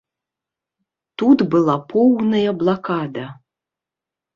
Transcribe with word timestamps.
Тут 1.23 1.39
была 1.53 1.77
поўная 1.95 2.49
блакада. 2.65 3.33